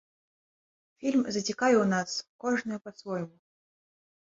Фільм 1.03 1.21
зацікавіў 1.35 1.83
нас 1.93 2.17
кожную 2.47 2.79
па-свойму. 2.89 3.35